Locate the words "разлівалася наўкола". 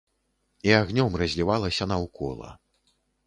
1.23-2.49